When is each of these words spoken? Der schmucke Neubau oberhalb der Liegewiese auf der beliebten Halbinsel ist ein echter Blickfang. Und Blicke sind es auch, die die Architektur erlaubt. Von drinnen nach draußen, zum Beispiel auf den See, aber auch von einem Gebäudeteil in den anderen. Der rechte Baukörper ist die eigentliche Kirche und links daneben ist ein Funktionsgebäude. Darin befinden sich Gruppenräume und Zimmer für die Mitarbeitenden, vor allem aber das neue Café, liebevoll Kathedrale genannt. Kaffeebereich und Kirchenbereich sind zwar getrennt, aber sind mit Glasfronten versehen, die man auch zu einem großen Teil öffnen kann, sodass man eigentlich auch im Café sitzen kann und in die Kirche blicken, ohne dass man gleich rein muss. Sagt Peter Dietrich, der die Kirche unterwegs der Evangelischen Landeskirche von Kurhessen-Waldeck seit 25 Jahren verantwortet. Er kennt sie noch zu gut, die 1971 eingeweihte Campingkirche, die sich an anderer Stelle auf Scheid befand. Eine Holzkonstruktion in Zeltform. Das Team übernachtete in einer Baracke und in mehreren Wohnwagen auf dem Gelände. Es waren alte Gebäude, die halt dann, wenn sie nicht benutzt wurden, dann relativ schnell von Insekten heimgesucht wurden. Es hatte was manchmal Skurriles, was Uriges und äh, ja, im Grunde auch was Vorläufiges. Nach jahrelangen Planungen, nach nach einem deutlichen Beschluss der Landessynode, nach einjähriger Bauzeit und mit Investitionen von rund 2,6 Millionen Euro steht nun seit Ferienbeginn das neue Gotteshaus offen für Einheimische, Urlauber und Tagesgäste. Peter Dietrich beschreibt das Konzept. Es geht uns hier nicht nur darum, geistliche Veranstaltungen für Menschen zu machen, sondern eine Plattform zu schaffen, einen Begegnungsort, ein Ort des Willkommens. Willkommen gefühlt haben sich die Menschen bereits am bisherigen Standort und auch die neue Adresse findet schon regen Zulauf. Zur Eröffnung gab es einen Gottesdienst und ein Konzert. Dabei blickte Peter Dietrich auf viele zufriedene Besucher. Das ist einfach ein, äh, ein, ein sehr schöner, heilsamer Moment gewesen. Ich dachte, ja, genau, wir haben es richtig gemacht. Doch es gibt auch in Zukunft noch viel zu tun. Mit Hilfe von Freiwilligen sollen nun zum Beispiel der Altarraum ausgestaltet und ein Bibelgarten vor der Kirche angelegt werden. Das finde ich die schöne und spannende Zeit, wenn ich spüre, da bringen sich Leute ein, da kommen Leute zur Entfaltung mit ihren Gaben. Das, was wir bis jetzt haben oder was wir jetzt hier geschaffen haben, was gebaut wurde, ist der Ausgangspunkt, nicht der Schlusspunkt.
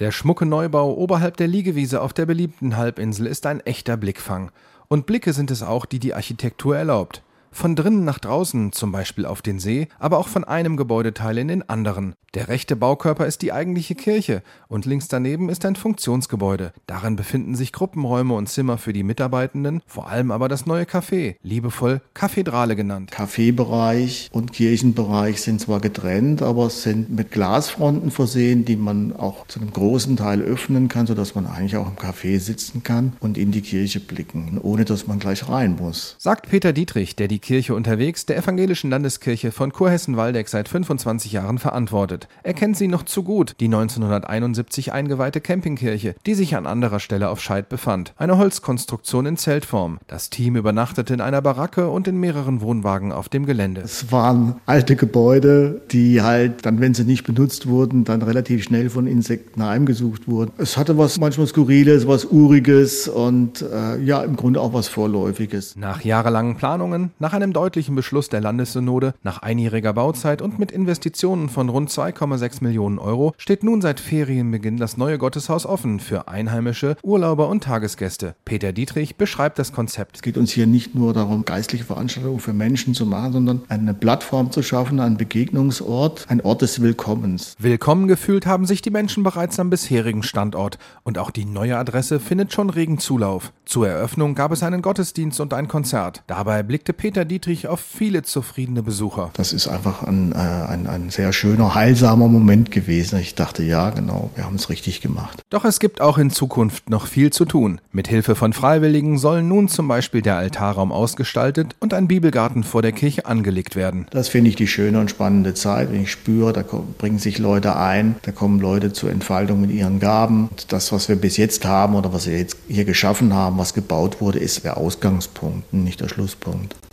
Der 0.00 0.12
schmucke 0.12 0.46
Neubau 0.46 0.94
oberhalb 0.94 1.36
der 1.36 1.46
Liegewiese 1.46 2.00
auf 2.00 2.14
der 2.14 2.24
beliebten 2.24 2.78
Halbinsel 2.78 3.26
ist 3.26 3.44
ein 3.44 3.60
echter 3.60 3.98
Blickfang. 3.98 4.50
Und 4.88 5.04
Blicke 5.04 5.34
sind 5.34 5.50
es 5.50 5.62
auch, 5.62 5.84
die 5.84 5.98
die 5.98 6.14
Architektur 6.14 6.74
erlaubt. 6.74 7.22
Von 7.52 7.76
drinnen 7.76 8.04
nach 8.04 8.18
draußen, 8.18 8.72
zum 8.72 8.92
Beispiel 8.92 9.26
auf 9.26 9.42
den 9.42 9.58
See, 9.58 9.88
aber 9.98 10.18
auch 10.18 10.28
von 10.28 10.44
einem 10.44 10.76
Gebäudeteil 10.76 11.38
in 11.38 11.48
den 11.48 11.68
anderen. 11.68 12.14
Der 12.34 12.46
rechte 12.46 12.76
Baukörper 12.76 13.26
ist 13.26 13.42
die 13.42 13.52
eigentliche 13.52 13.96
Kirche 13.96 14.44
und 14.68 14.86
links 14.86 15.08
daneben 15.08 15.48
ist 15.48 15.64
ein 15.64 15.74
Funktionsgebäude. 15.74 16.72
Darin 16.86 17.16
befinden 17.16 17.56
sich 17.56 17.72
Gruppenräume 17.72 18.34
und 18.34 18.48
Zimmer 18.48 18.78
für 18.78 18.92
die 18.92 19.02
Mitarbeitenden, 19.02 19.82
vor 19.84 20.08
allem 20.08 20.30
aber 20.30 20.48
das 20.48 20.64
neue 20.64 20.84
Café, 20.84 21.34
liebevoll 21.42 22.00
Kathedrale 22.14 22.76
genannt. 22.76 23.10
Kaffeebereich 23.10 24.30
und 24.32 24.52
Kirchenbereich 24.52 25.42
sind 25.42 25.60
zwar 25.60 25.80
getrennt, 25.80 26.40
aber 26.40 26.70
sind 26.70 27.10
mit 27.10 27.32
Glasfronten 27.32 28.12
versehen, 28.12 28.64
die 28.64 28.76
man 28.76 29.16
auch 29.16 29.48
zu 29.48 29.58
einem 29.58 29.72
großen 29.72 30.16
Teil 30.16 30.40
öffnen 30.40 30.86
kann, 30.86 31.08
sodass 31.08 31.34
man 31.34 31.46
eigentlich 31.46 31.76
auch 31.76 31.88
im 31.88 31.96
Café 31.96 32.38
sitzen 32.38 32.84
kann 32.84 33.14
und 33.18 33.38
in 33.38 33.50
die 33.50 33.62
Kirche 33.62 33.98
blicken, 33.98 34.60
ohne 34.62 34.84
dass 34.84 35.08
man 35.08 35.18
gleich 35.18 35.48
rein 35.48 35.74
muss. 35.80 36.14
Sagt 36.18 36.48
Peter 36.48 36.72
Dietrich, 36.72 37.16
der 37.16 37.26
die 37.26 37.39
Kirche 37.40 37.74
unterwegs 37.74 38.26
der 38.26 38.36
Evangelischen 38.36 38.90
Landeskirche 38.90 39.52
von 39.52 39.72
Kurhessen-Waldeck 39.72 40.48
seit 40.48 40.68
25 40.68 41.32
Jahren 41.32 41.58
verantwortet. 41.58 42.28
Er 42.42 42.54
kennt 42.54 42.76
sie 42.76 42.88
noch 42.88 43.02
zu 43.02 43.22
gut, 43.22 43.54
die 43.60 43.66
1971 43.66 44.92
eingeweihte 44.92 45.40
Campingkirche, 45.40 46.14
die 46.26 46.34
sich 46.34 46.56
an 46.56 46.66
anderer 46.66 47.00
Stelle 47.00 47.28
auf 47.28 47.40
Scheid 47.40 47.68
befand. 47.68 48.14
Eine 48.16 48.38
Holzkonstruktion 48.38 49.26
in 49.26 49.36
Zeltform. 49.36 49.98
Das 50.06 50.30
Team 50.30 50.56
übernachtete 50.56 51.14
in 51.14 51.20
einer 51.20 51.42
Baracke 51.42 51.88
und 51.88 52.06
in 52.06 52.18
mehreren 52.18 52.60
Wohnwagen 52.60 53.12
auf 53.12 53.28
dem 53.28 53.46
Gelände. 53.46 53.80
Es 53.80 54.12
waren 54.12 54.60
alte 54.66 54.96
Gebäude, 54.96 55.80
die 55.90 56.22
halt 56.22 56.66
dann, 56.66 56.80
wenn 56.80 56.94
sie 56.94 57.04
nicht 57.04 57.24
benutzt 57.24 57.66
wurden, 57.66 58.04
dann 58.04 58.22
relativ 58.22 58.64
schnell 58.64 58.90
von 58.90 59.06
Insekten 59.06 59.64
heimgesucht 59.64 60.28
wurden. 60.28 60.52
Es 60.58 60.76
hatte 60.76 60.98
was 60.98 61.18
manchmal 61.18 61.46
Skurriles, 61.46 62.06
was 62.06 62.26
Uriges 62.26 63.08
und 63.08 63.62
äh, 63.62 63.98
ja, 64.02 64.22
im 64.22 64.36
Grunde 64.36 64.60
auch 64.60 64.72
was 64.72 64.88
Vorläufiges. 64.88 65.76
Nach 65.76 66.02
jahrelangen 66.02 66.56
Planungen, 66.56 67.10
nach 67.18 67.29
nach 67.30 67.36
einem 67.36 67.52
deutlichen 67.52 67.94
Beschluss 67.94 68.28
der 68.28 68.40
Landessynode, 68.40 69.14
nach 69.22 69.38
einjähriger 69.38 69.92
Bauzeit 69.92 70.42
und 70.42 70.58
mit 70.58 70.72
Investitionen 70.72 71.48
von 71.48 71.68
rund 71.68 71.88
2,6 71.88 72.64
Millionen 72.64 72.98
Euro 72.98 73.34
steht 73.38 73.62
nun 73.62 73.80
seit 73.80 74.00
Ferienbeginn 74.00 74.78
das 74.78 74.96
neue 74.96 75.16
Gotteshaus 75.16 75.64
offen 75.64 76.00
für 76.00 76.26
Einheimische, 76.26 76.96
Urlauber 77.04 77.48
und 77.48 77.62
Tagesgäste. 77.62 78.34
Peter 78.44 78.72
Dietrich 78.72 79.14
beschreibt 79.14 79.60
das 79.60 79.72
Konzept. 79.72 80.16
Es 80.16 80.22
geht 80.22 80.38
uns 80.38 80.50
hier 80.50 80.66
nicht 80.66 80.96
nur 80.96 81.12
darum, 81.12 81.44
geistliche 81.44 81.84
Veranstaltungen 81.84 82.40
für 82.40 82.52
Menschen 82.52 82.94
zu 82.94 83.06
machen, 83.06 83.32
sondern 83.32 83.62
eine 83.68 83.94
Plattform 83.94 84.50
zu 84.50 84.64
schaffen, 84.64 84.98
einen 84.98 85.16
Begegnungsort, 85.16 86.26
ein 86.28 86.40
Ort 86.40 86.62
des 86.62 86.82
Willkommens. 86.82 87.54
Willkommen 87.60 88.08
gefühlt 88.08 88.44
haben 88.46 88.66
sich 88.66 88.82
die 88.82 88.90
Menschen 88.90 89.22
bereits 89.22 89.60
am 89.60 89.70
bisherigen 89.70 90.24
Standort 90.24 90.78
und 91.04 91.16
auch 91.16 91.30
die 91.30 91.44
neue 91.44 91.76
Adresse 91.76 92.18
findet 92.18 92.52
schon 92.52 92.70
regen 92.70 92.98
Zulauf. 92.98 93.52
Zur 93.70 93.86
Eröffnung 93.86 94.34
gab 94.34 94.50
es 94.50 94.64
einen 94.64 94.82
Gottesdienst 94.82 95.38
und 95.38 95.54
ein 95.54 95.68
Konzert. 95.68 96.24
Dabei 96.26 96.64
blickte 96.64 96.92
Peter 96.92 97.24
Dietrich 97.24 97.68
auf 97.68 97.78
viele 97.78 98.24
zufriedene 98.24 98.82
Besucher. 98.82 99.30
Das 99.34 99.52
ist 99.52 99.68
einfach 99.68 100.02
ein, 100.02 100.32
äh, 100.32 100.38
ein, 100.38 100.88
ein 100.88 101.10
sehr 101.10 101.32
schöner, 101.32 101.76
heilsamer 101.76 102.26
Moment 102.26 102.72
gewesen. 102.72 103.20
Ich 103.20 103.36
dachte, 103.36 103.62
ja, 103.62 103.90
genau, 103.90 104.30
wir 104.34 104.44
haben 104.44 104.56
es 104.56 104.70
richtig 104.70 105.00
gemacht. 105.00 105.40
Doch 105.50 105.64
es 105.64 105.78
gibt 105.78 106.00
auch 106.00 106.18
in 106.18 106.30
Zukunft 106.30 106.90
noch 106.90 107.06
viel 107.06 107.32
zu 107.32 107.44
tun. 107.44 107.80
Mit 107.92 108.08
Hilfe 108.08 108.34
von 108.34 108.52
Freiwilligen 108.52 109.18
sollen 109.18 109.46
nun 109.46 109.68
zum 109.68 109.86
Beispiel 109.86 110.20
der 110.20 110.34
Altarraum 110.34 110.90
ausgestaltet 110.90 111.76
und 111.78 111.94
ein 111.94 112.08
Bibelgarten 112.08 112.64
vor 112.64 112.82
der 112.82 112.90
Kirche 112.90 113.26
angelegt 113.26 113.76
werden. 113.76 114.08
Das 114.10 114.28
finde 114.28 114.50
ich 114.50 114.56
die 114.56 114.66
schöne 114.66 114.98
und 114.98 115.10
spannende 115.10 115.54
Zeit, 115.54 115.92
wenn 115.92 116.02
ich 116.02 116.10
spüre, 116.10 116.52
da 116.52 116.64
bringen 116.98 117.20
sich 117.20 117.38
Leute 117.38 117.76
ein, 117.76 118.16
da 118.22 118.32
kommen 118.32 118.58
Leute 118.58 118.92
zur 118.92 119.12
Entfaltung 119.12 119.60
mit 119.60 119.70
ihren 119.70 120.00
Gaben. 120.00 120.48
Das, 120.66 120.90
was 120.90 121.08
wir 121.08 121.14
bis 121.14 121.36
jetzt 121.36 121.64
haben 121.64 121.94
oder 121.94 122.12
was 122.12 122.26
wir 122.26 122.36
jetzt 122.36 122.56
hier 122.66 122.84
geschaffen 122.84 123.32
haben, 123.32 123.59
was 123.60 123.74
gebaut 123.74 124.22
wurde, 124.22 124.38
ist 124.38 124.64
der 124.64 124.78
Ausgangspunkt, 124.78 125.72
nicht 125.74 126.00
der 126.00 126.08
Schlusspunkt. 126.08 126.74